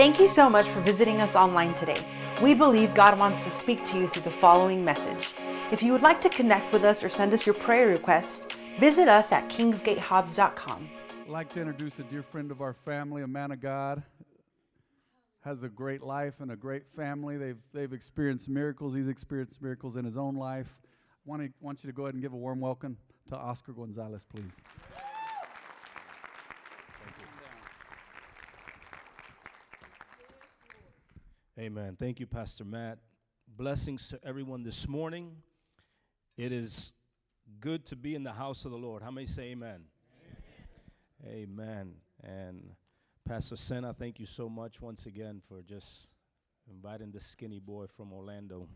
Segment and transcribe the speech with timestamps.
[0.00, 2.02] Thank you so much for visiting us online today.
[2.40, 5.34] We believe God wants to speak to you through the following message.
[5.72, 8.46] If you would like to connect with us or send us your prayer requests,
[8.78, 10.88] visit us at kingsgatehobbs.com.
[11.20, 14.02] I'd like to introduce a dear friend of our family, a man of God,
[15.42, 17.36] has a great life and a great family.
[17.36, 18.94] They've, they've experienced miracles.
[18.94, 20.78] He's experienced miracles in his own life.
[20.82, 22.96] I want, to, want you to go ahead and give a warm welcome
[23.28, 24.56] to Oscar Gonzalez, please.
[31.60, 31.94] Amen.
[32.00, 33.00] Thank you, Pastor Matt.
[33.46, 35.36] Blessings to everyone this morning.
[36.38, 36.94] It is
[37.60, 39.02] good to be in the house of the Lord.
[39.02, 39.82] How many say amen?
[41.22, 41.50] Amen.
[41.52, 41.92] amen.
[42.24, 42.70] And
[43.28, 46.12] Pastor Senna, thank you so much once again for just
[46.66, 48.66] inviting the skinny boy from Orlando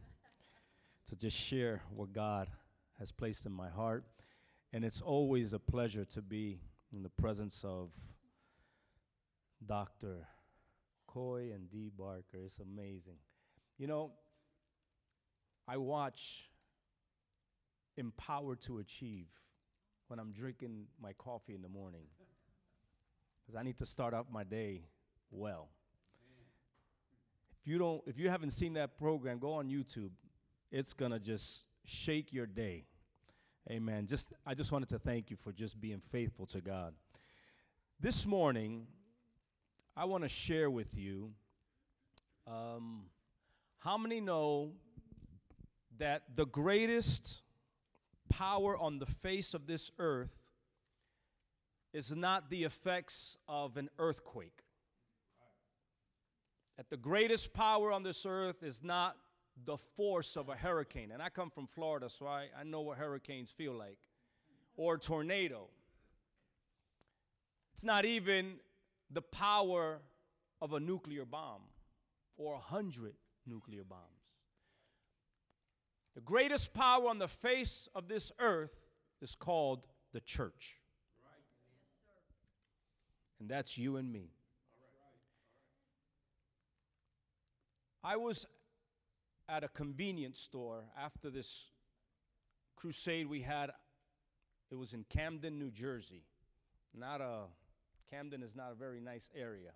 [1.09, 2.51] to just share what God
[2.99, 4.05] has placed in my heart.
[4.75, 6.61] And it's always a pleasure to be
[6.93, 7.93] in the presence of
[9.65, 10.27] Dr.
[11.15, 12.43] Coy and Dee Barker.
[12.45, 13.19] It's amazing.
[13.79, 14.11] You know,
[15.69, 16.51] I watch
[17.97, 19.29] Empowered to Achieve
[20.09, 22.07] when I'm drinking my coffee in the morning
[23.41, 24.83] because I need to start off my day
[25.31, 25.69] well.
[27.61, 30.11] If you don't, if you haven't seen that program, go on YouTube.
[30.73, 32.87] It's gonna just shake your day.
[33.71, 34.07] Amen.
[34.07, 36.95] Just I just wanted to thank you for just being faithful to God.
[38.01, 38.89] This morning,
[39.97, 41.31] I want to share with you
[42.49, 43.05] um,
[43.79, 44.73] how many know
[45.99, 47.43] that the greatest
[48.29, 50.35] power on the face of this earth
[51.93, 54.65] is not the effects of an earthquake.
[56.77, 59.17] That the greatest power on this earth is not
[59.65, 61.13] the force of a hurricane.
[61.13, 63.99] And I come from Florida, so I, I know what hurricanes feel like,
[64.77, 65.69] or tornado.
[67.75, 68.55] It's not even
[69.15, 70.01] the power
[70.61, 71.63] of a nuclear bomb
[72.37, 73.15] or a hundred
[73.47, 74.01] nuclear bombs.
[76.15, 78.77] The greatest power on the face of this earth
[79.21, 80.81] is called the church.
[83.41, 84.31] And that's you and me.
[88.03, 88.47] I was
[89.49, 91.71] at a convenience store after this
[92.77, 93.71] crusade we had.
[94.71, 96.25] It was in Camden, New Jersey.
[96.95, 97.45] Not a
[98.15, 99.71] Camden is not a very nice area.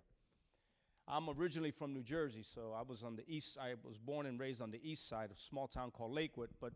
[1.07, 3.57] I'm originally from New Jersey, so I was on the east.
[3.59, 6.49] I was born and raised on the east side, of a small town called Lakewood.
[6.61, 6.71] But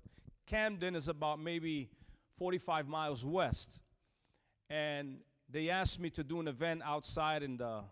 [0.46, 1.90] Camden is about maybe
[2.38, 3.80] 45 miles west,
[4.70, 5.20] and
[5.50, 7.84] they asked me to do an event outside in the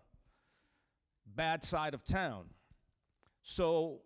[1.34, 2.46] bad side of town.
[3.42, 4.00] So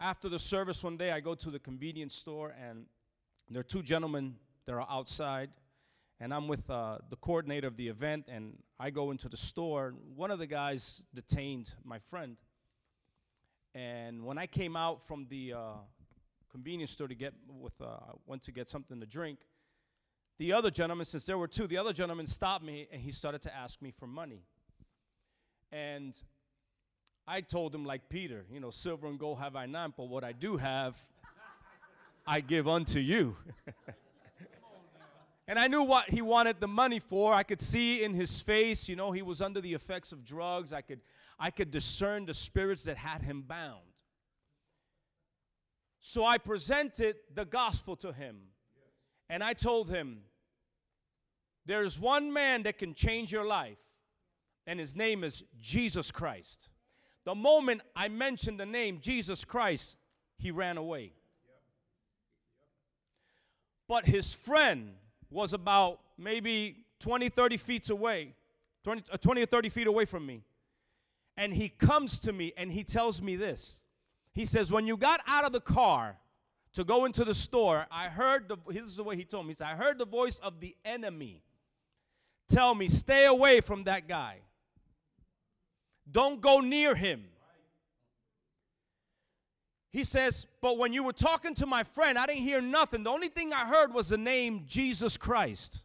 [0.00, 2.86] after the service one day, I go to the convenience store, and
[3.48, 4.34] there are two gentlemen
[4.66, 5.50] that are outside
[6.20, 9.94] and I'm with uh, the coordinator of the event, and I go into the store.
[10.16, 12.36] One of the guys detained my friend,
[13.74, 15.72] and when I came out from the uh,
[16.50, 17.96] convenience store to get with, uh,
[18.26, 19.38] went to get something to drink.
[20.38, 23.42] The other gentleman, since there were two, the other gentleman stopped me and he started
[23.42, 24.42] to ask me for money.
[25.70, 26.20] And
[27.26, 30.24] I told him, like Peter, you know, silver and gold have I none, but what
[30.24, 31.00] I do have,
[32.26, 33.36] I give unto you.
[35.46, 37.34] And I knew what he wanted the money for.
[37.34, 40.72] I could see in his face, you know, he was under the effects of drugs.
[40.72, 41.00] I could,
[41.38, 43.80] I could discern the spirits that had him bound.
[46.00, 48.36] So I presented the gospel to him.
[49.28, 50.20] And I told him,
[51.66, 53.78] there's one man that can change your life,
[54.66, 56.68] and his name is Jesus Christ.
[57.24, 59.96] The moment I mentioned the name Jesus Christ,
[60.36, 61.12] he ran away.
[63.88, 64.92] But his friend,
[65.34, 68.34] was about maybe 20, 30 feet away,
[68.84, 70.42] 20, uh, 20 or 30 feet away from me.
[71.36, 73.82] And he comes to me and he tells me this.
[74.32, 76.16] He says, When you got out of the car
[76.74, 79.50] to go into the store, I heard the, this is the way he told me.
[79.50, 81.42] He said, I heard the voice of the enemy
[82.48, 84.38] tell me, Stay away from that guy.
[86.10, 87.24] Don't go near him.
[89.94, 93.04] He says, But when you were talking to my friend, I didn't hear nothing.
[93.04, 95.82] The only thing I heard was the name Jesus Christ.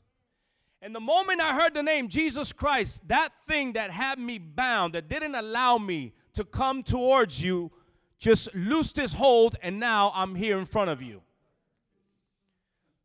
[0.81, 4.95] And the moment I heard the name Jesus Christ, that thing that had me bound,
[4.95, 7.71] that didn't allow me to come towards you,
[8.17, 11.21] just loosed his hold, and now I'm here in front of you.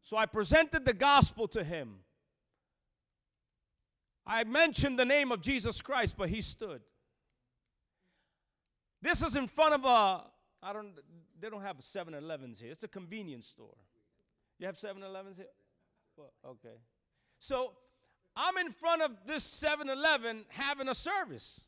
[0.01, 1.97] So I presented the gospel to him.
[4.27, 6.81] I mentioned the name of Jesus Christ, but he stood.
[9.03, 10.25] This is in front of a,
[10.65, 10.93] I don't,
[11.41, 12.71] they don't have 7 Elevens here.
[12.71, 13.77] It's a convenience store.
[14.59, 15.47] You have 7 Elevens here?
[16.17, 16.77] Well, okay.
[17.39, 17.73] So
[18.35, 21.61] I'm in front of this 7 Eleven having a service.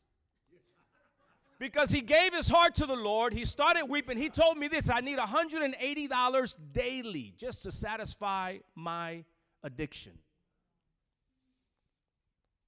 [1.59, 3.33] because he gave his heart to the Lord.
[3.33, 4.17] He started weeping.
[4.17, 9.23] He told me this I need $180 daily just to satisfy my
[9.63, 10.13] addiction.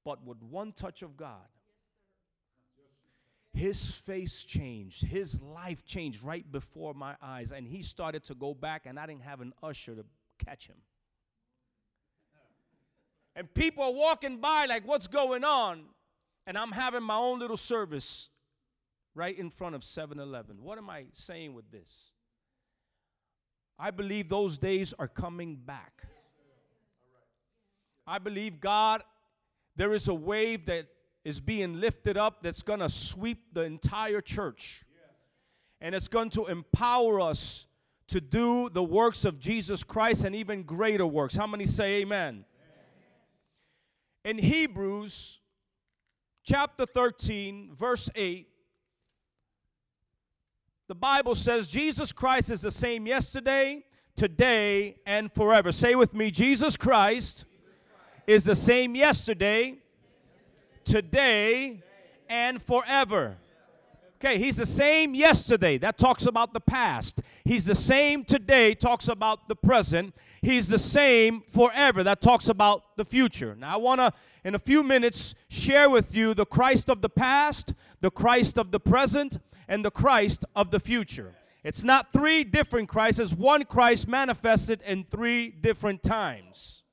[0.06, 1.48] But with one touch of God,
[3.60, 8.54] his face changed, his life changed right before my eyes, and he started to go
[8.54, 10.06] back, and I didn't have an usher to
[10.44, 10.78] catch him.
[13.36, 15.84] And people are walking by, like, what's going on?
[16.48, 18.30] And I'm having my own little service
[19.14, 20.64] right in front of 7 Eleven.
[20.64, 22.12] What am I saying with this?
[23.78, 26.06] I believe those days are coming back.
[28.08, 29.04] I believe God,
[29.76, 30.88] there is a wave that
[31.24, 34.84] is being lifted up that's going to sweep the entire church.
[35.82, 37.66] And it's going to empower us
[38.08, 41.36] to do the works of Jesus Christ and even greater works.
[41.36, 42.44] How many say amen?
[44.26, 44.38] amen?
[44.38, 45.40] In Hebrews
[46.44, 48.48] chapter 13, verse 8,
[50.88, 53.84] the Bible says Jesus Christ is the same yesterday,
[54.16, 55.72] today, and forever.
[55.72, 57.46] Say with me Jesus Christ
[58.26, 59.78] is the same yesterday,
[60.90, 61.82] today,
[62.28, 63.38] and forever.
[64.16, 65.78] Okay, he's the same yesterday.
[65.78, 67.22] That talks about the past.
[67.46, 70.14] He's the same today, talks about the present.
[70.42, 72.04] He's the same forever.
[72.04, 73.56] That talks about the future.
[73.56, 74.12] Now, I want to,
[74.44, 78.72] in a few minutes, share with you the Christ of the past, the Christ of
[78.72, 79.38] the present,
[79.70, 81.36] and the Christ of the future.
[81.64, 86.84] It's not three different Christs, it's one Christ manifested in three different times.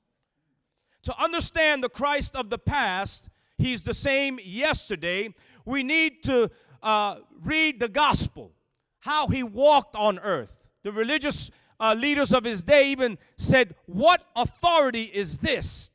[1.04, 5.34] To understand the Christ of the past, he's the same yesterday.
[5.64, 6.50] We need to
[6.82, 8.52] uh, read the gospel,
[9.00, 10.56] how he walked on earth.
[10.82, 11.50] The religious
[11.80, 15.90] uh, leaders of his day even said, What authority is this?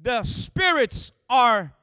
[0.00, 1.74] The spirits are,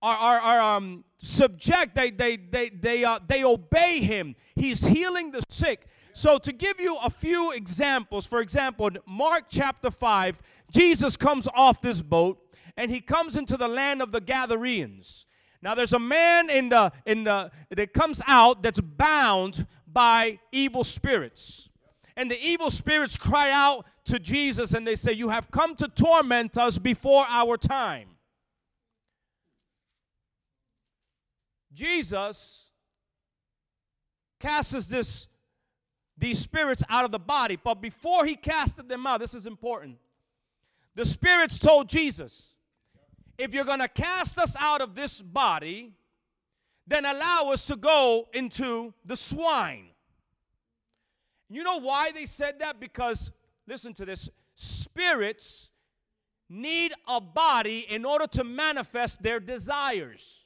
[0.00, 4.36] are, are, are um, subject, they, they, they, they, uh, they obey him.
[4.54, 5.86] He's healing the sick.
[6.14, 10.40] So, to give you a few examples, for example, Mark chapter 5,
[10.72, 12.38] Jesus comes off this boat
[12.78, 15.26] and he comes into the land of the Gadarenes.
[15.60, 20.84] Now there's a man in the in the that comes out that's bound by evil
[20.84, 21.68] spirits.
[22.16, 25.88] And the evil spirits cry out to Jesus and they say, You have come to
[25.88, 28.10] torment us before our time.
[31.74, 32.70] Jesus
[34.38, 35.26] casts this
[36.16, 39.96] these spirits out of the body, but before he casted them out, this is important.
[40.94, 42.56] The spirits told Jesus,
[43.38, 45.92] if you're going to cast us out of this body,
[46.86, 49.90] then allow us to go into the swine.
[51.48, 52.80] You know why they said that?
[52.80, 53.30] Because,
[53.66, 55.70] listen to this spirits
[56.50, 60.44] need a body in order to manifest their desires.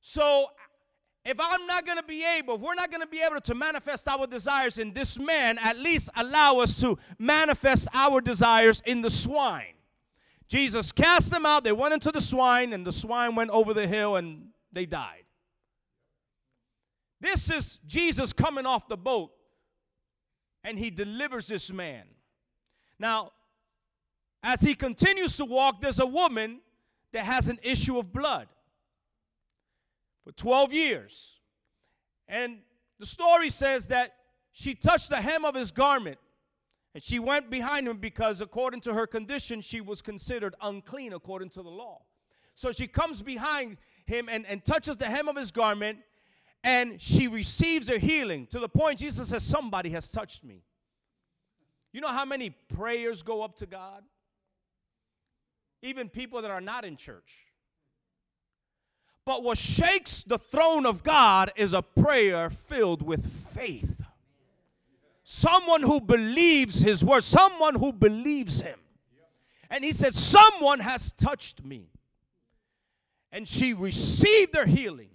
[0.00, 0.46] So,
[1.24, 3.54] if I'm not going to be able, if we're not going to be able to
[3.54, 9.02] manifest our desires in this man, at least allow us to manifest our desires in
[9.02, 9.74] the swine.
[10.48, 11.64] Jesus cast them out.
[11.64, 15.24] They went into the swine, and the swine went over the hill and they died.
[17.20, 19.30] This is Jesus coming off the boat,
[20.64, 22.04] and he delivers this man.
[22.98, 23.32] Now,
[24.42, 26.60] as he continues to walk, there's a woman
[27.12, 28.48] that has an issue of blood
[30.24, 31.40] for 12 years.
[32.28, 32.58] And
[32.98, 34.14] the story says that
[34.52, 36.18] she touched the hem of his garment
[36.94, 41.50] and she went behind him because, according to her condition, she was considered unclean according
[41.50, 42.02] to the law.
[42.54, 43.76] So she comes behind
[44.06, 45.98] him and, and touches the hem of his garment,
[46.64, 50.64] and she receives her healing to the point Jesus says, Somebody has touched me.
[51.92, 54.02] You know how many prayers go up to God?
[55.82, 57.44] Even people that are not in church.
[59.24, 63.97] But what shakes the throne of God is a prayer filled with faith
[65.30, 68.78] someone who believes his word, someone who believes him.
[69.68, 71.90] And he said, Someone has touched me.
[73.30, 75.10] And she received her healing.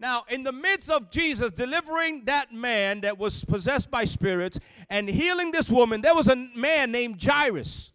[0.00, 4.58] Now, in the midst of Jesus delivering that man that was possessed by spirits
[4.90, 7.92] and healing this woman, there was a man named Jairus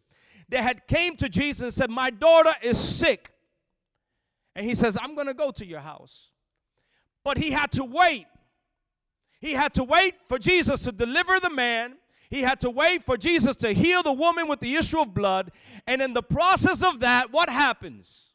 [0.48, 3.34] that had came to Jesus and said, "My daughter is sick."
[4.56, 6.32] And he says, "I'm going to go to your house."
[7.26, 8.26] But he had to wait
[9.42, 11.98] he had to wait for Jesus to deliver the man.
[12.30, 15.52] He had to wait for Jesus to heal the woman with the issue of blood.
[15.88, 18.34] And in the process of that, what happens?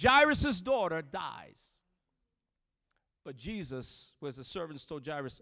[0.00, 1.60] Jairus' daughter dies.
[3.24, 5.40] But Jesus, whereas the servants told Jairus,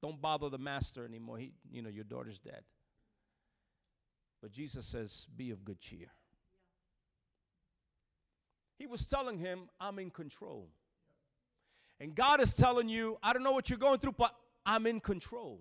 [0.00, 1.38] don't bother the master anymore.
[1.38, 2.62] He, you know, your daughter's dead.
[4.40, 6.08] But Jesus says, be of good cheer.
[8.78, 10.68] He was telling him, I'm in control.
[12.02, 14.34] And God is telling you, I don't know what you're going through, but
[14.66, 15.60] I'm in control.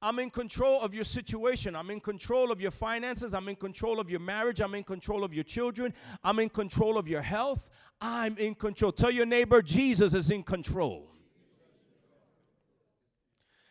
[0.00, 1.74] I'm in control of your situation.
[1.74, 3.34] I'm in control of your finances.
[3.34, 4.60] I'm in control of your marriage.
[4.60, 5.92] I'm in control of your children.
[6.22, 7.68] I'm in control of your health.
[8.00, 8.92] I'm in control.
[8.92, 11.10] Tell your neighbor, Jesus is in control.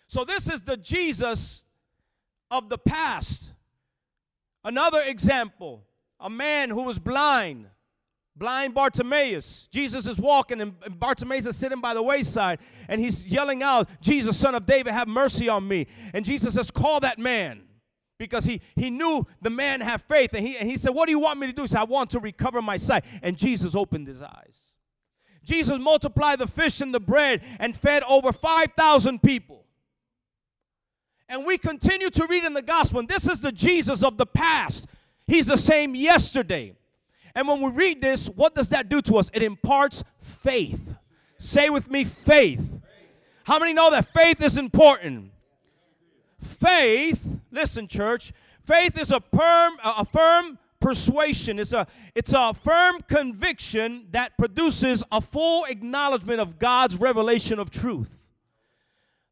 [0.10, 1.64] So, this is the Jesus
[2.50, 3.54] of the past.
[4.66, 5.86] Another example
[6.20, 7.68] a man who was blind
[8.36, 9.68] blind Bartimaeus.
[9.72, 14.38] Jesus is walking, and Bartimaeus is sitting by the wayside, and he's yelling out, Jesus,
[14.38, 15.88] son of David, have mercy on me.
[16.14, 17.64] And Jesus says, Call that man.
[18.18, 20.36] Because he, he knew the man had faith.
[20.36, 21.64] And he, and he said, What do you want me to do?
[21.64, 23.04] He said, I want to recover my sight.
[23.24, 24.72] And Jesus opened his eyes.
[25.44, 29.66] Jesus multiplied the fish and the bread and fed over 5,000 people.
[31.28, 33.00] And we continue to read in the gospel.
[33.00, 34.86] And this is the Jesus of the past.
[35.26, 36.76] He's the same yesterday,
[37.36, 39.30] and when we read this, what does that do to us?
[39.34, 40.96] It imparts faith.
[41.40, 42.80] Say with me, faith.
[43.44, 45.32] How many know that faith is important?
[46.40, 48.32] Faith, listen, church,
[48.66, 51.60] faith is a firm, a firm persuasion.
[51.60, 57.70] It's a, it's a firm conviction that produces a full acknowledgement of God's revelation of
[57.70, 58.20] truth.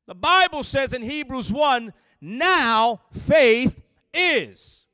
[0.08, 3.82] The Bible says in Hebrews 1 now faith
[4.14, 4.86] is.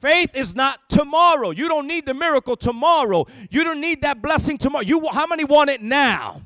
[0.00, 1.50] Faith is not tomorrow.
[1.50, 3.26] You don't need the miracle tomorrow.
[3.50, 4.84] You don't need that blessing tomorrow.
[4.84, 6.42] You how many want it now?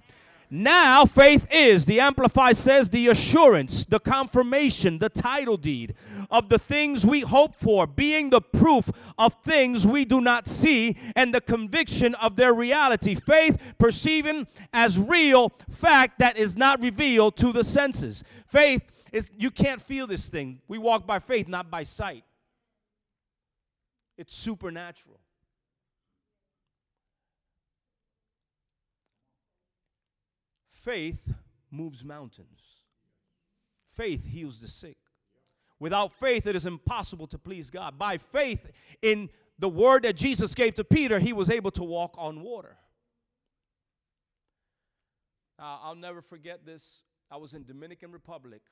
[0.54, 5.94] Now faith is, the Amplify says, the assurance, the confirmation, the title deed
[6.30, 10.99] of the things we hope for, being the proof of things we do not see
[11.16, 13.14] and the conviction of their reality.
[13.14, 18.23] Faith perceiving as real fact that is not revealed to the senses.
[18.47, 20.61] Faith is, you can't feel this thing.
[20.68, 22.25] We walk by faith, not by sight.
[24.23, 25.19] It's supernatural.
[30.71, 31.35] Faith
[31.73, 32.61] moves mountains.
[33.85, 34.97] Faith heals the sick.
[35.81, 37.99] Without faith, it is impossible to please God.
[37.99, 38.71] By faith
[39.02, 42.76] in the word that Jesus gave to Peter, he was able to walk on water.
[45.59, 47.02] Uh, I'll never forget this.
[47.29, 48.62] I was in Dominican Republic,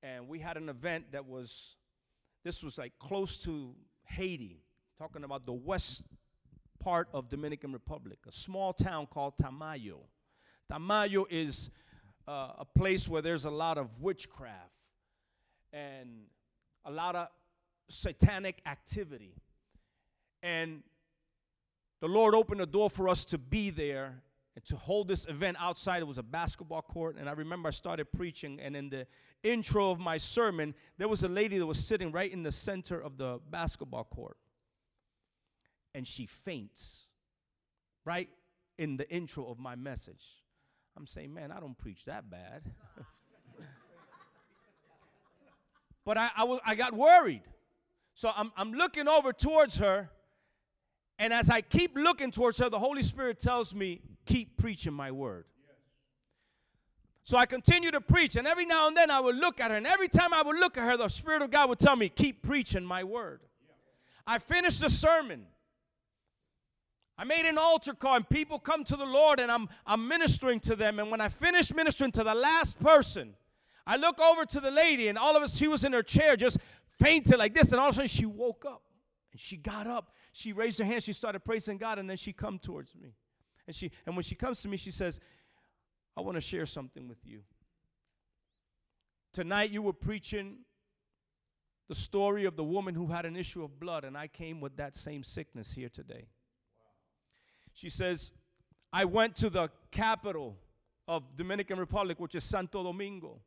[0.00, 1.74] and we had an event that was,
[2.44, 3.74] this was like close to
[4.08, 4.62] Haiti,
[4.98, 6.02] talking about the west
[6.80, 9.98] part of Dominican Republic, a small town called Tamayo.
[10.70, 11.70] Tamayo is
[12.26, 14.72] uh, a place where there's a lot of witchcraft
[15.72, 16.08] and
[16.84, 17.28] a lot of
[17.88, 19.34] satanic activity.
[20.42, 20.82] And
[22.00, 24.22] the Lord opened the door for us to be there
[24.58, 26.02] and to hold this event outside.
[26.02, 27.16] It was a basketball court.
[27.16, 29.06] And I remember I started preaching, and in the
[29.44, 33.00] intro of my sermon, there was a lady that was sitting right in the center
[33.00, 34.36] of the basketball court.
[35.94, 37.04] And she faints
[38.04, 38.28] right
[38.78, 40.24] in the intro of my message.
[40.96, 42.62] I'm saying, man, I don't preach that bad.
[46.04, 47.42] but I, I, was, I got worried.
[48.14, 50.10] So I'm, I'm looking over towards her.
[51.18, 55.10] And as I keep looking towards her, the Holy Spirit tells me, keep preaching my
[55.10, 55.46] word.
[57.24, 59.76] So I continue to preach, and every now and then I would look at her,
[59.76, 62.08] and every time I would look at her, the Spirit of God would tell me,
[62.08, 63.40] Keep preaching my word.
[64.26, 65.44] I finished the sermon.
[67.18, 70.60] I made an altar call, and people come to the Lord, and I'm, I'm ministering
[70.60, 71.00] to them.
[71.00, 73.34] And when I finished ministering to the last person,
[73.86, 76.34] I look over to the lady, and all of us, she was in her chair,
[76.34, 76.56] just
[76.98, 78.82] fainted like this, and all of a sudden she woke up.
[79.32, 82.32] And she got up, she raised her hand, she started praising God, and then she
[82.32, 83.14] come towards me.
[83.66, 85.20] And she and when she comes to me, she says,
[86.16, 87.42] I want to share something with you.
[89.32, 90.58] Tonight you were preaching
[91.88, 94.76] the story of the woman who had an issue of blood, and I came with
[94.76, 96.26] that same sickness here today.
[97.72, 98.32] She says,
[98.92, 100.56] I went to the capital
[101.06, 103.40] of Dominican Republic, which is Santo Domingo.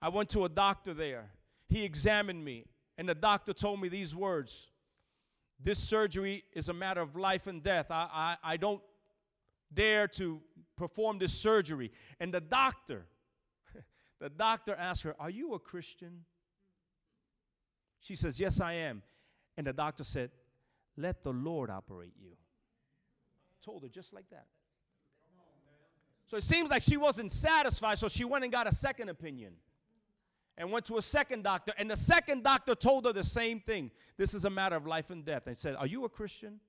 [0.00, 1.30] I went to a doctor there.
[1.68, 2.66] He examined me,
[2.96, 4.68] and the doctor told me these words
[5.62, 7.86] This surgery is a matter of life and death.
[7.90, 8.80] I, I, I don't
[9.72, 10.40] dare to
[10.76, 11.90] perform this surgery.
[12.20, 13.06] And the doctor,
[14.20, 16.24] the doctor asked her, Are you a Christian?
[18.00, 19.02] She says, Yes, I am.
[19.56, 20.30] And the doctor said,
[20.96, 22.36] Let the Lord operate you.
[23.64, 24.46] Told her just like that.
[26.26, 29.54] So it seems like she wasn't satisfied, so she went and got a second opinion
[30.58, 31.72] and went to a second doctor.
[31.78, 33.90] And the second doctor told her the same thing.
[34.18, 35.46] This is a matter of life and death.
[35.46, 36.60] And said, Are you a Christian?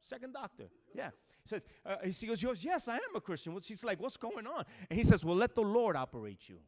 [0.00, 0.64] Second doctor.
[0.94, 1.10] Yeah
[1.42, 3.58] He says, uh, goes, yes, I am a Christian.
[3.62, 4.64] She's like, what's going on?
[4.90, 6.58] And he says, well, let the Lord operate you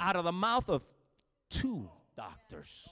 [0.00, 0.86] out of the mouth of
[1.50, 2.88] two doctors.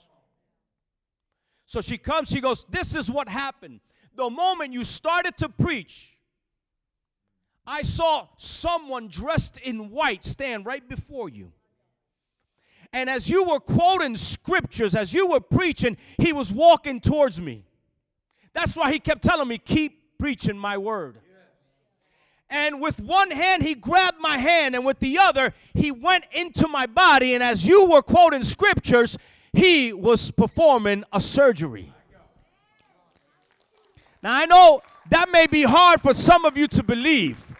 [1.65, 3.81] So she comes, she goes, This is what happened.
[4.15, 6.17] The moment you started to preach,
[7.65, 11.51] I saw someone dressed in white stand right before you.
[12.93, 17.63] And as you were quoting scriptures, as you were preaching, he was walking towards me.
[18.53, 21.17] That's why he kept telling me, Keep preaching my word.
[22.49, 26.67] And with one hand, he grabbed my hand, and with the other, he went into
[26.67, 27.33] my body.
[27.33, 29.17] And as you were quoting scriptures,
[29.51, 31.93] he was performing a surgery.
[34.23, 37.53] Now, I know that may be hard for some of you to believe.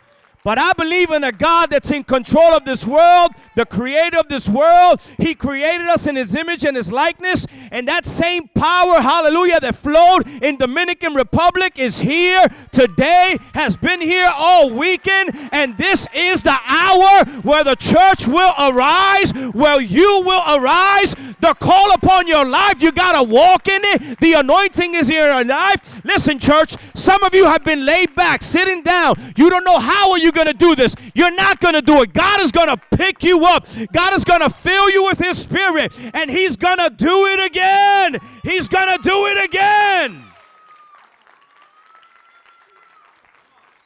[0.47, 4.29] But I believe in a God that's in control of this world, the creator of
[4.29, 5.01] this world.
[5.17, 7.45] He created us in his image and his likeness.
[7.69, 13.99] And that same power, hallelujah, that flowed in Dominican Republic is here today, has been
[13.99, 15.31] here all weekend.
[15.51, 21.13] And this is the hour where the church will arise, where you will arise.
[21.41, 24.19] The call upon your life, you got to walk in it.
[24.19, 26.05] The anointing is in your life.
[26.05, 29.15] Listen, church, some of you have been laid back, sitting down.
[29.35, 30.95] You don't know how are you going to do this.
[31.15, 32.13] You're not going to do it.
[32.13, 33.67] God is going to pick you up.
[33.91, 37.45] God is going to fill you with His Spirit, and He's going to do it
[37.45, 38.19] again.
[38.43, 40.23] He's going to do it again.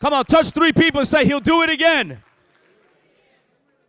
[0.01, 2.21] Come on, touch three people and say, He'll do it again.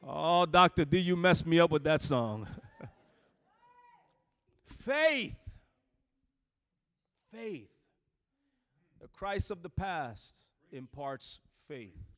[0.07, 0.85] Oh, Dr.
[0.85, 2.47] D, you messed me up with that song.
[4.67, 5.37] Faith.
[7.33, 7.71] Faith.
[9.01, 10.35] The Christ of the past
[10.71, 12.12] imparts faith.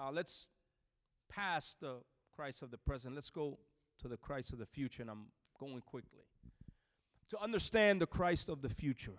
[0.00, 0.46] Uh, let's
[1.28, 1.96] pass the
[2.34, 3.14] Christ of the present.
[3.14, 3.58] Let's go
[4.00, 5.26] to the Christ of the future, and I'm
[5.58, 6.24] going quickly.
[7.30, 9.18] To understand the Christ of the future,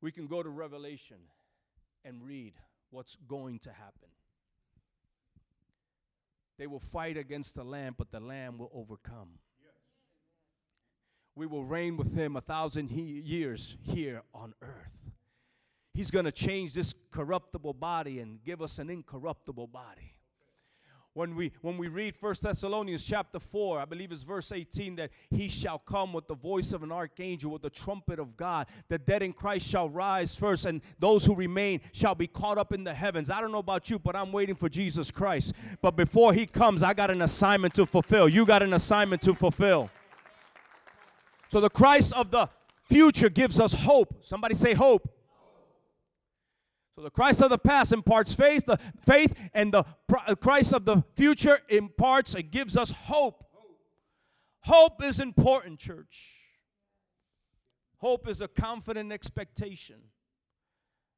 [0.00, 1.16] we can go to Revelation
[2.04, 2.54] and read
[2.90, 4.08] what's going to happen.
[6.56, 9.40] They will fight against the Lamb, but the Lamb will overcome.
[11.34, 15.10] We will reign with him a thousand he- years here on earth.
[15.92, 20.14] He's going to change this corruptible body and give us an incorruptible body.
[21.12, 25.10] When we when we read First Thessalonians chapter 4, I believe it's verse 18 that
[25.28, 28.68] he shall come with the voice of an archangel with the trumpet of God.
[28.88, 32.72] The dead in Christ shall rise first and those who remain shall be caught up
[32.72, 33.28] in the heavens.
[33.28, 35.52] I don't know about you, but I'm waiting for Jesus Christ.
[35.82, 38.28] But before he comes, I got an assignment to fulfill.
[38.28, 39.90] You got an assignment to fulfill.
[41.48, 42.48] So the Christ of the
[42.84, 44.14] future gives us hope.
[44.22, 45.19] Somebody say hope.
[47.00, 49.84] So the Christ of the past imparts faith, the faith, and the
[50.14, 53.42] uh, Christ of the future imparts and gives us hope.
[54.64, 56.34] Hope is important, church.
[58.00, 59.96] Hope is a confident expectation.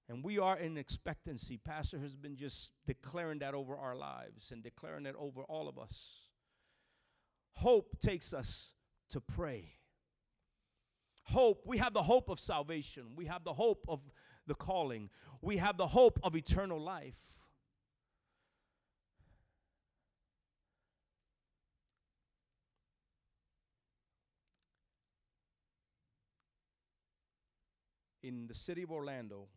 [0.09, 1.59] And we are in expectancy.
[1.59, 5.81] Pastor has been just declaring that over our lives and declaring it over all of
[5.81, 6.29] us.
[7.55, 8.71] Hope takes us
[9.11, 9.73] to pray.
[11.25, 13.17] Hope, we have the hope of salvation.
[13.17, 13.99] We have the hope of
[14.47, 15.11] the calling.
[15.41, 17.43] We have the hope of eternal life.
[28.23, 29.49] In the city of Orlando,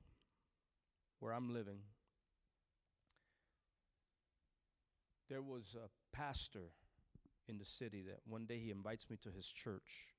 [1.19, 1.81] where I'm living,
[5.29, 6.71] there was a pastor
[7.47, 10.14] in the city that one day he invites me to his church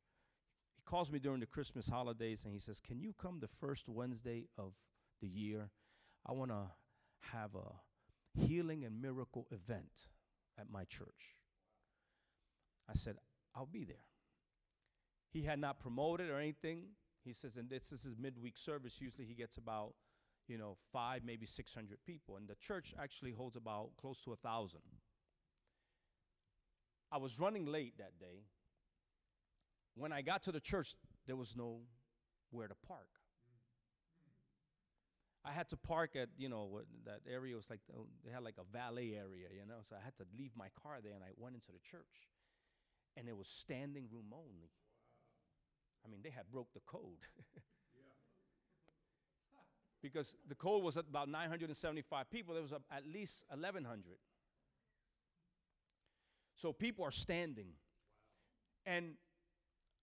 [0.87, 4.46] calls me during the Christmas holidays and he says, Can you come the first Wednesday
[4.57, 4.72] of
[5.20, 5.70] the year?
[6.25, 6.70] I want to
[7.33, 10.09] have a healing and miracle event
[10.59, 11.35] at my church.
[12.88, 13.16] I said,
[13.55, 13.96] I'll be there.
[15.33, 16.85] He had not promoted or anything.
[17.25, 19.01] He says, and this is his midweek service.
[19.01, 19.94] Usually he gets about,
[20.46, 22.37] you know, five, maybe 600 people.
[22.37, 24.81] And the church actually holds about close to a thousand.
[27.11, 28.44] I was running late that day
[29.97, 30.95] when I got to the church,
[31.27, 31.81] there was no
[32.51, 33.09] where to park.
[35.45, 38.57] I had to park at, you know, that area was like, uh, they had like
[38.59, 41.31] a valet area, you know, so I had to leave my car there and I
[41.37, 42.29] went into the church.
[43.17, 44.71] And it was standing room only.
[46.05, 47.23] I mean, they had broke the code.
[50.03, 54.19] because the code was about 975 people, there was at least 1,100.
[56.57, 57.71] So people are standing.
[58.85, 59.15] And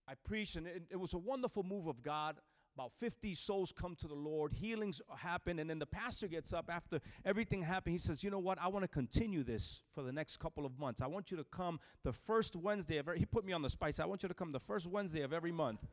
[0.08, 2.36] I preached, and it, it, was a wonderful move of God.
[2.76, 6.68] About 50 souls come to the Lord, healings happen, and then the pastor gets up
[6.68, 7.92] after everything happened.
[7.92, 8.58] He says, You know what?
[8.60, 11.00] I want to continue this for the next couple of months.
[11.00, 13.70] I want you to come the first Wednesday of every, he put me on the
[13.70, 14.00] spice.
[14.00, 15.86] I want you to come the first Wednesday of every month.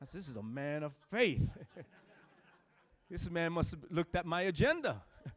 [0.00, 1.46] I said, This is a man of faith.
[3.10, 5.02] this man must have looked at my agenda.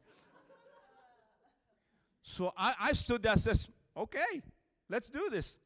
[2.24, 3.68] so I, I stood there and says,
[3.98, 4.42] Okay,
[4.90, 5.58] let's do this.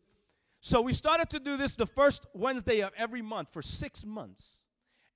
[0.65, 4.61] So we started to do this the first Wednesday of every month for six months.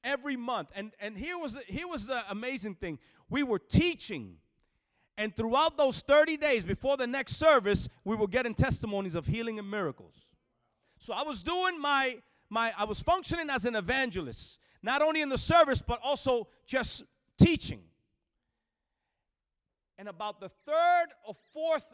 [0.04, 0.70] Every month.
[0.76, 3.00] And, and here, was, here was the amazing thing
[3.32, 4.36] we were teaching.
[5.18, 9.58] And throughout those 30 days before the next service, we were getting testimonies of healing
[9.58, 10.28] and miracles.
[11.00, 12.18] So I was doing my,
[12.52, 17.06] my I was functioning as an evangelist, not only in the service, but also just
[17.40, 17.82] teaching.
[19.98, 21.92] And about the third or fourth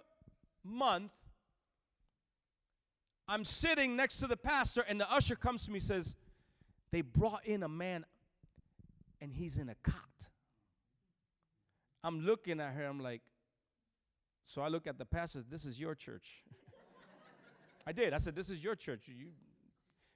[0.61, 1.13] month,
[3.27, 6.15] I'm sitting next to the pastor, and the usher comes to me and says,
[6.91, 8.05] They brought in a man,
[9.19, 9.95] and he's in a cot.
[12.03, 13.21] I'm looking at her, I'm like,
[14.45, 16.43] So I look at the pastor, This is your church.
[17.87, 18.13] I did.
[18.13, 19.03] I said, This is your church.
[19.07, 19.29] You,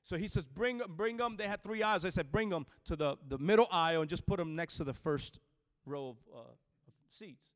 [0.04, 1.36] so he says, bring, bring them.
[1.38, 2.04] They had three aisles.
[2.04, 4.84] I said, bring them to the, the middle aisle and just put them next to
[4.84, 5.40] the first
[5.86, 7.52] row of, uh, of seats.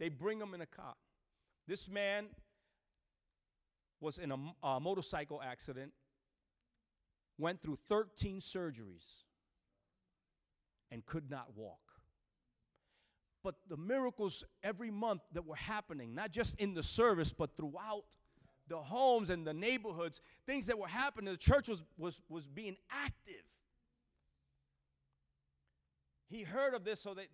[0.00, 0.96] They bring them in a cot.
[1.68, 2.26] This man
[4.00, 5.92] was in a, a motorcycle accident,
[7.38, 9.24] went through 13 surgeries,
[10.90, 11.78] and could not walk.
[13.42, 18.04] But the miracles every month that were happening, not just in the service, but throughout
[18.68, 22.76] the homes and the neighborhoods, things that were happening, the church was, was, was being
[22.90, 23.44] active.
[26.28, 27.26] He heard of this, so that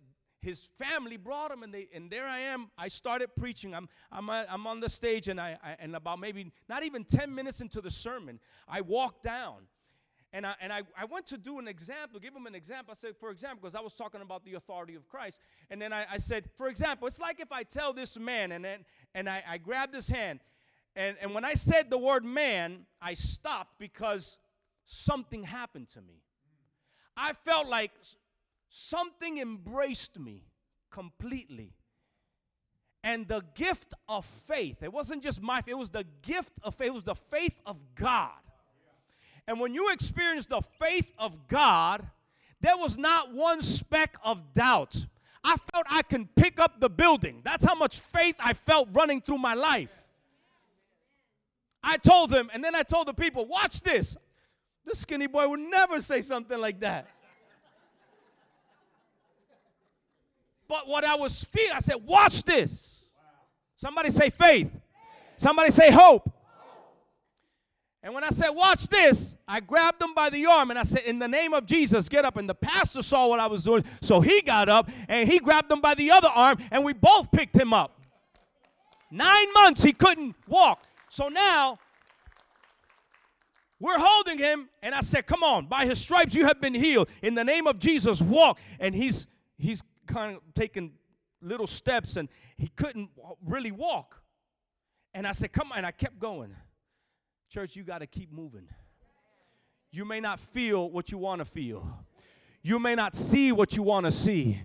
[0.47, 4.29] his family brought him and they and there i am i started preaching i'm i'm,
[4.29, 7.59] uh, I'm on the stage and I, I, and about maybe not even 10 minutes
[7.59, 9.67] into the sermon i walked down
[10.33, 12.91] and I, and I, I went to do an example, give him an example.
[12.91, 15.39] I said, for example, because I was talking about the authority of Christ.
[15.69, 18.65] And then I, I said, for example, it's like if I tell this man, and
[18.65, 18.83] then
[19.15, 20.41] and I, I grabbed his hand,
[20.97, 24.37] and, and when I said the word man, I stopped because
[24.85, 26.21] something happened to me.
[27.15, 27.91] I felt like
[28.69, 30.45] something embraced me
[30.91, 31.73] completely.
[33.03, 36.75] And the gift of faith, it wasn't just my faith, it was the gift of
[36.75, 38.31] faith, it was the faith of God.
[39.47, 42.05] And when you experience the faith of God,
[42.59, 45.05] there was not one speck of doubt.
[45.43, 47.41] I felt I can pick up the building.
[47.45, 50.05] That's how much faith I felt running through my life.
[51.81, 54.17] I told them, and then I told the people, watch this.
[54.85, 57.07] This skinny boy would never say something like that.
[60.67, 63.05] But what I was feeling, I said, watch this.
[63.77, 64.71] Somebody say faith.
[65.37, 66.29] Somebody say hope.
[68.03, 71.03] And when I said, watch this, I grabbed him by the arm and I said,
[71.03, 72.37] in the name of Jesus, get up.
[72.37, 75.71] And the pastor saw what I was doing, so he got up and he grabbed
[75.71, 77.99] him by the other arm and we both picked him up.
[79.11, 80.83] Nine months he couldn't walk.
[81.09, 81.79] So now
[83.79, 87.09] we're holding him, and I said, Come on, by his stripes you have been healed.
[87.21, 88.59] In the name of Jesus, walk.
[88.79, 89.27] And he's
[89.57, 90.93] he's kind of taking
[91.41, 93.09] little steps and he couldn't
[93.45, 94.21] really walk.
[95.13, 95.79] And I said, Come on.
[95.79, 96.55] And I kept going.
[97.49, 98.67] Church, you got to keep moving.
[99.91, 101.87] You may not feel what you want to feel,
[102.61, 104.63] you may not see what you want to see,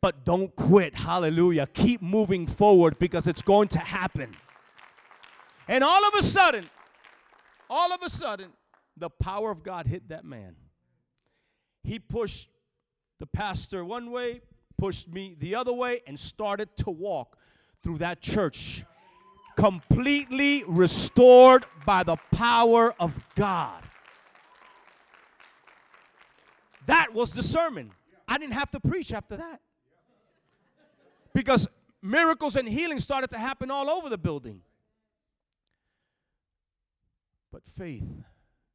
[0.00, 0.94] but don't quit.
[0.94, 1.66] Hallelujah.
[1.66, 4.36] Keep moving forward because it's going to happen.
[5.68, 6.68] And all of a sudden,
[7.70, 8.52] all of a sudden,
[8.96, 10.56] the power of God hit that man.
[11.82, 12.48] He pushed
[13.18, 14.42] the pastor one way,
[14.76, 17.36] pushed me the other way, and started to walk
[17.82, 18.84] through that church,
[19.56, 23.82] completely restored by the power of God.
[26.86, 27.92] That was the sermon.
[28.26, 29.60] I didn't have to preach after that.
[31.32, 31.68] Because
[32.02, 34.62] miracles and healing started to happen all over the building.
[37.50, 38.08] But faith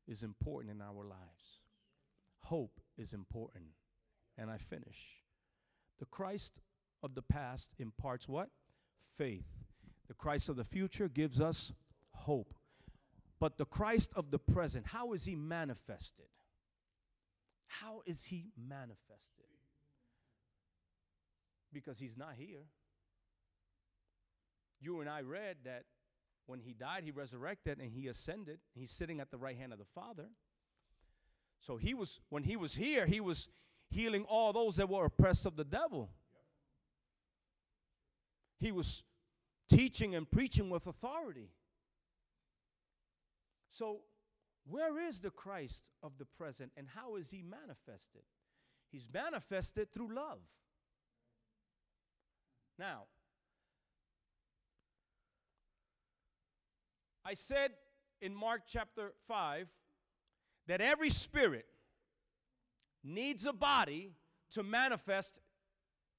[0.07, 1.59] is important in our lives,
[2.39, 3.65] hope is important.
[4.38, 5.17] And I finish.
[5.99, 6.62] The Christ
[7.03, 8.49] of the past imparts what?
[9.17, 9.45] Faith.
[10.07, 11.73] The Christ of the future gives us
[12.12, 12.53] hope.
[13.39, 16.27] But the Christ of the present, how is he manifested?
[17.67, 19.45] How is he manifested?
[21.71, 22.65] Because he's not here.
[24.81, 25.83] You and I read that
[26.47, 28.59] when he died, he resurrected and he ascended.
[28.73, 30.25] He's sitting at the right hand of the Father.
[31.62, 33.49] So he was when he was here, he was
[33.89, 36.10] healing all those that were oppressed of the devil.
[38.60, 39.04] He was
[39.69, 41.49] teaching and preaching with authority.
[43.69, 44.02] So,
[44.67, 48.21] where is the Christ of the present and how is he manifested?
[48.91, 50.39] He's manifested through love.
[52.78, 53.04] Now,
[57.25, 57.71] I said
[58.21, 59.69] in Mark chapter 5
[60.67, 61.65] that every spirit
[63.03, 64.12] needs a body
[64.51, 65.41] to manifest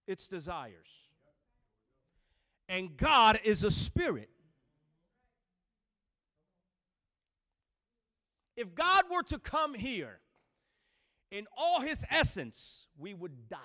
[0.06, 1.08] its desires.
[2.68, 4.30] And God is a spirit.
[8.60, 10.20] if God were to come here
[11.30, 13.56] in all his essence, we would die.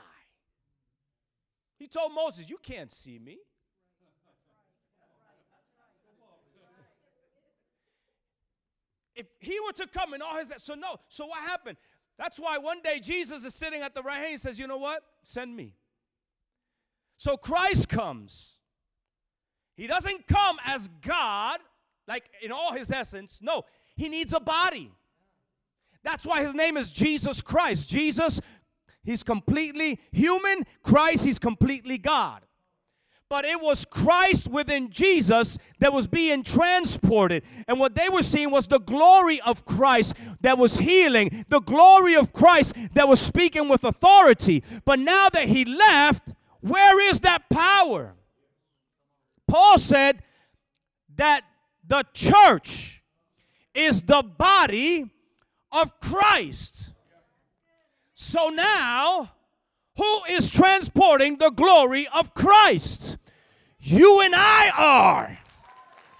[1.77, 3.39] He told Moses, You can't see me.
[9.15, 11.77] If he were to come in all his so no, so what happened?
[12.17, 14.31] That's why one day Jesus is sitting at the right hand.
[14.31, 15.03] He says, You know what?
[15.23, 15.73] Send me.
[17.17, 18.55] So Christ comes.
[19.75, 21.59] He doesn't come as God,
[22.07, 23.39] like in all his essence.
[23.41, 23.63] No,
[23.95, 24.91] he needs a body.
[26.03, 27.89] That's why his name is Jesus Christ.
[27.89, 28.39] Jesus,
[29.03, 30.63] he's completely human.
[30.83, 32.43] Christ, he's completely God.
[33.27, 37.43] But it was Christ within Jesus that was being transported.
[37.67, 42.15] And what they were seeing was the glory of Christ that was healing, the glory
[42.15, 44.63] of Christ that was speaking with authority.
[44.85, 48.13] But now that he left, where is that power?
[49.47, 50.21] Paul said
[51.15, 51.43] that
[51.87, 53.01] the church
[53.73, 55.09] is the body
[55.71, 56.91] of Christ.
[58.13, 59.31] So now,
[59.97, 63.17] who is transporting the glory of Christ?
[63.79, 65.37] You and I are.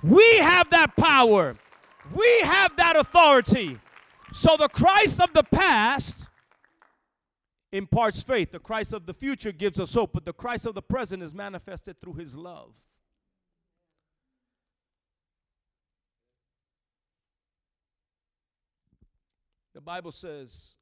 [0.04, 1.58] We have that power,
[2.14, 3.80] we have that authority.
[4.32, 6.28] So the Christ of the past
[7.72, 10.82] imparts faith, the Christ of the future gives us hope, but the Christ of the
[10.82, 12.74] present is manifested through his love.
[19.74, 20.76] The Bible says,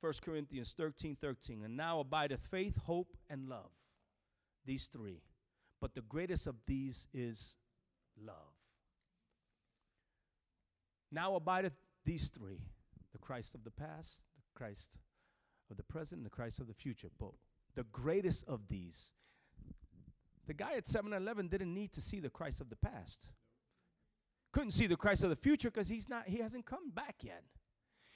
[0.00, 3.70] 1 Corinthians 13 13, and now abideth faith, hope, and love.
[4.64, 5.22] These three.
[5.80, 7.54] But the greatest of these is
[8.22, 8.34] love.
[11.10, 11.72] Now abideth
[12.04, 12.60] these three
[13.12, 14.98] the Christ of the past, the Christ
[15.70, 17.08] of the present, and the Christ of the future.
[17.18, 17.32] But
[17.74, 19.12] the greatest of these,
[20.46, 23.30] the guy at 7 Eleven didn't need to see the Christ of the past.
[24.52, 27.44] Couldn't see the Christ of the future because he's not, he hasn't come back yet.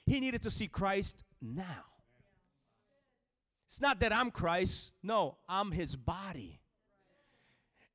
[0.05, 1.83] He needed to see Christ now.
[3.65, 6.61] It's not that I'm Christ, no, I'm his body.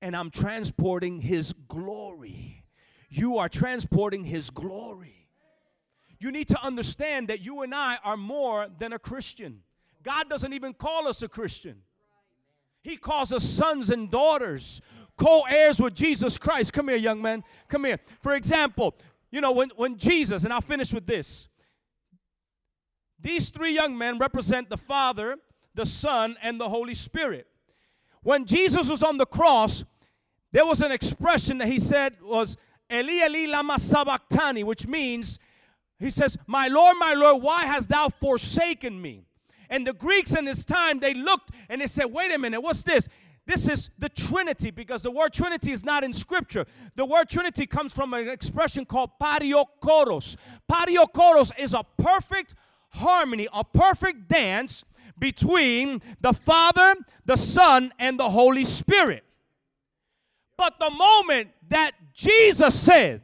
[0.03, 2.65] And I'm transporting his glory.
[3.09, 5.29] You are transporting his glory.
[6.19, 9.63] You need to understand that you and I are more than a Christian.
[10.03, 11.83] God doesn't even call us a Christian.
[12.83, 14.81] He calls us sons and daughters,
[15.17, 16.73] co heirs with Jesus Christ.
[16.73, 17.45] Come here, young man.
[17.69, 18.01] Come here.
[18.23, 18.95] For example,
[19.31, 21.49] you know, when, when Jesus, and I'll finish with this,
[23.23, 25.37] these three young men represent the Father,
[25.75, 27.47] the Son, and the Holy Spirit.
[28.23, 29.85] When Jesus was on the cross,
[30.53, 32.57] there was an expression that he said was
[32.93, 35.39] Eli Eli lama sabachthani, which means
[35.99, 39.25] he says, "My Lord, my Lord, why hast thou forsaken me?"
[39.69, 42.83] And the Greeks in this time they looked and they said, "Wait a minute, what's
[42.83, 43.09] this?"
[43.47, 46.67] This is the Trinity because the word Trinity is not in Scripture.
[46.95, 50.37] The word Trinity comes from an expression called pariokoros.
[50.71, 52.55] Pariokoros is a perfect
[52.91, 54.85] harmony, a perfect dance
[55.19, 59.25] between the Father, the Son, and the Holy Spirit.
[60.57, 63.23] But the moment that Jesus said,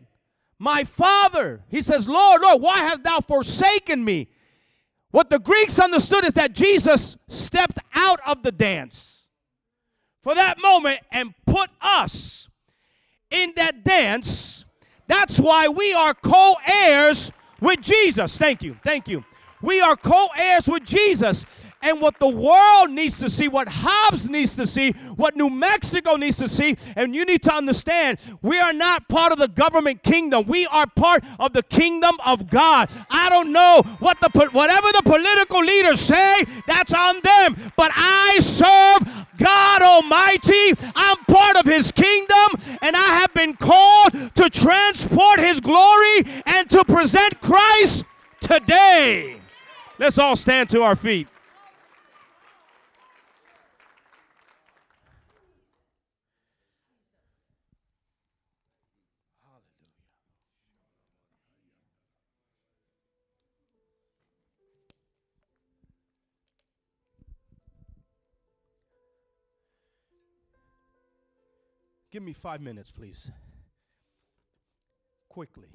[0.59, 4.29] My Father, he says, Lord, Lord, why hast thou forsaken me?
[5.11, 9.24] What the Greeks understood is that Jesus stepped out of the dance
[10.22, 12.48] for that moment and put us
[13.31, 14.64] in that dance.
[15.07, 18.37] That's why we are co heirs with Jesus.
[18.37, 18.76] Thank you.
[18.83, 19.24] Thank you.
[19.62, 21.45] We are co heirs with Jesus.
[21.83, 26.16] And what the world needs to see, what Hobbs needs to see, what New Mexico
[26.16, 30.03] needs to see, and you need to understand, we are not part of the government
[30.03, 30.47] kingdom.
[30.47, 32.90] We are part of the kingdom of God.
[33.11, 37.57] I don't know what the whatever the political leaders say, that's on them.
[37.77, 40.73] But I serve God Almighty.
[40.95, 46.69] I'm part of His kingdom, and I have been called to transport His glory and
[46.71, 48.05] to present Christ
[48.40, 49.37] today.
[49.98, 51.26] Let's all stand to our feet.
[72.16, 73.30] Give me five minutes, please.
[75.28, 75.68] Quickly.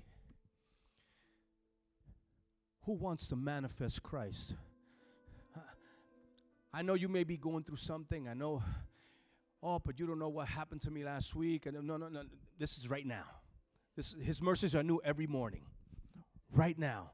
[2.91, 4.53] Who wants to manifest Christ?
[6.73, 8.27] I know you may be going through something.
[8.27, 8.61] I know,
[9.63, 11.67] oh, but you don't know what happened to me last week.
[11.67, 12.23] And no, no, no.
[12.59, 13.23] This is right now.
[13.95, 15.61] This, his mercies are new every morning.
[16.51, 17.11] Right now,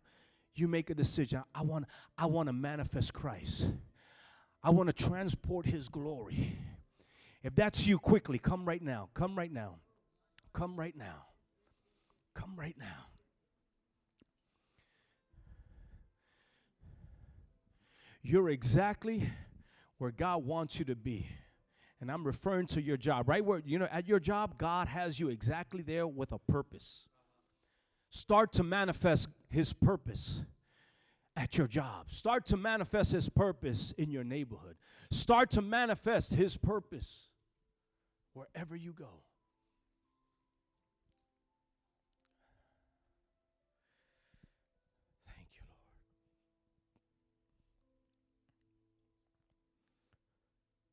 [0.55, 1.43] you make a decision.
[1.53, 1.85] I want,
[2.17, 3.67] I want to manifest Christ.
[4.63, 6.57] I want to transport His glory.
[7.43, 9.09] If that's you, quickly come right now.
[9.13, 9.75] Come right now.
[10.53, 11.27] Come right now.
[12.33, 13.05] Come right now.
[18.27, 19.29] You're exactly
[19.97, 21.29] where God wants you to be.
[21.99, 25.19] And I'm referring to your job, right where, you know, at your job, God has
[25.19, 27.07] you exactly there with a purpose.
[28.11, 30.43] Start to manifest His purpose
[31.35, 32.11] at your job.
[32.11, 34.75] Start to manifest His purpose in your neighborhood.
[35.09, 37.29] Start to manifest His purpose
[38.33, 39.21] wherever you go.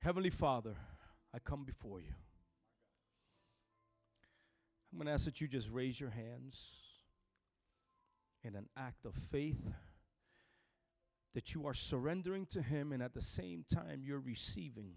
[0.04, 0.74] Heavenly Father,
[1.32, 2.12] I come before you.
[4.92, 6.58] I'm going to ask that you just raise your hands
[8.42, 9.66] in an act of faith
[11.32, 14.90] that you are surrendering to Him and at the same time you're receiving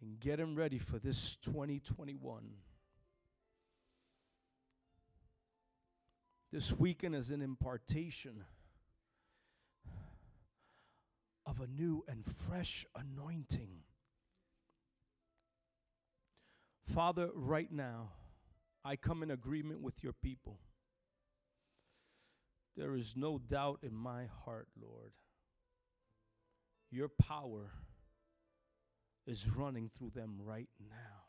[0.00, 2.50] and get Him ready for this 2021.
[6.52, 8.44] This weekend is an impartation
[11.50, 13.80] of a new and fresh anointing.
[16.86, 18.12] Father, right now,
[18.84, 20.60] I come in agreement with your people.
[22.76, 25.12] There is no doubt in my heart, Lord.
[26.92, 27.72] Your power
[29.26, 31.20] is running through them right now.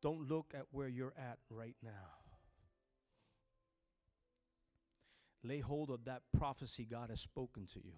[0.00, 1.90] Don't look at where you're at right now.
[5.42, 7.92] Lay hold of that prophecy God has spoken to you.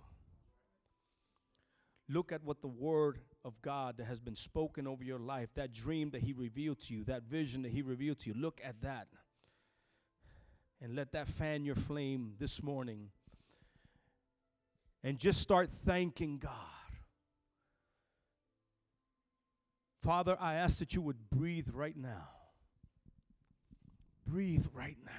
[2.08, 5.72] Look at what the word of God that has been spoken over your life, that
[5.72, 8.34] dream that He revealed to you, that vision that He revealed to you.
[8.36, 9.08] Look at that.
[10.82, 13.10] And let that fan your flame this morning.
[15.04, 16.79] And just start thanking God.
[20.02, 22.28] Father, I ask that you would breathe right now.
[24.26, 25.12] Breathe right now.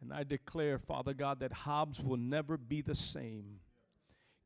[0.00, 3.60] And I declare, Father God, that Hobbs will never be the same.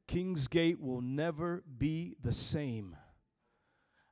[0.09, 2.97] Kingsgate will never be the same.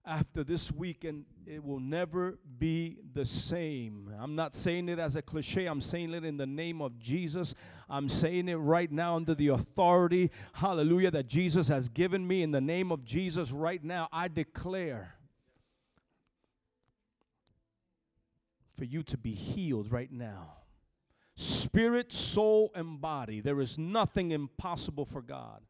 [0.04, 4.10] After this weekend, it will never be the same.
[4.18, 7.54] I'm not saying it as a cliche, I'm saying it in the name of Jesus.
[7.88, 12.42] I'm saying it right now under the authority, hallelujah, that Jesus has given me.
[12.42, 15.16] In the name of Jesus, right now, I declare
[18.76, 20.54] for you to be healed right now
[21.36, 23.40] spirit, soul, and body.
[23.40, 25.62] There is nothing impossible for God.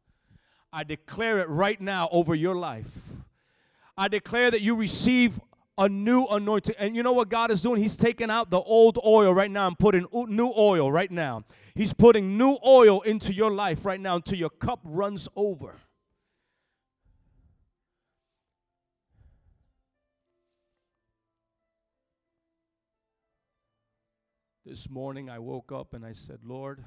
[0.71, 3.09] I declare it right now over your life.
[3.97, 5.39] I declare that you receive
[5.77, 6.75] a new anointing.
[6.77, 7.81] And you know what God is doing?
[7.81, 11.43] He's taking out the old oil right now and putting new oil right now.
[11.75, 15.75] He's putting new oil into your life right now until your cup runs over.
[24.65, 26.83] This morning I woke up and I said, Lord,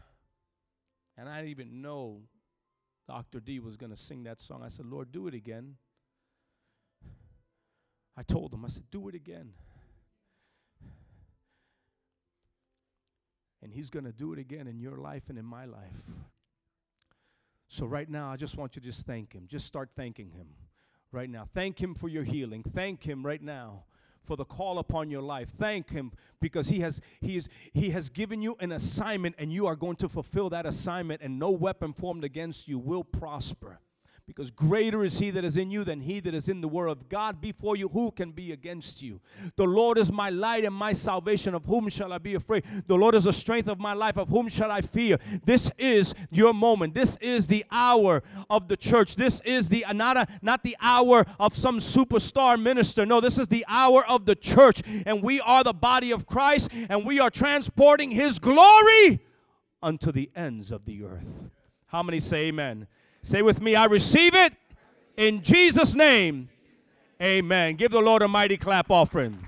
[1.19, 2.23] and I didn't even know
[3.07, 3.41] Dr.
[3.41, 4.63] D was going to sing that song.
[4.65, 5.75] I said, Lord, do it again.
[8.17, 9.51] I told him, I said, do it again.
[13.63, 16.19] And he's going to do it again in your life and in my life.
[17.69, 19.47] So, right now, I just want you to just thank him.
[19.49, 20.49] Just start thanking him
[21.11, 21.49] right now.
[21.55, 22.63] Thank him for your healing.
[22.63, 23.85] Thank him right now
[24.25, 25.51] for the call upon your life.
[25.59, 29.67] Thank him because he has he is he has given you an assignment and you
[29.67, 33.81] are going to fulfill that assignment and no weapon formed against you will prosper
[34.27, 37.11] because greater is he that is in you than he that is in the world.
[37.11, 39.21] God before you, who can be against you?
[39.57, 41.55] The Lord is my light and my salvation.
[41.55, 42.65] Of whom shall I be afraid?
[42.87, 44.17] The Lord is the strength of my life.
[44.17, 45.19] Of whom shall I fear?
[45.45, 46.95] This is your moment.
[46.95, 49.17] This is the hour of the church.
[49.17, 53.05] This is the not a, not the hour of some superstar minister.
[53.05, 56.71] No, this is the hour of the church, and we are the body of Christ,
[56.89, 59.21] and we are transporting His glory
[59.83, 61.51] unto the ends of the earth.
[61.89, 62.87] How many say Amen?
[63.25, 64.53] Say with me, I receive it
[65.17, 66.51] in Jesus' name.
[67.23, 67.77] Amen.
[67.77, 69.47] Give the Lord a mighty clap offering.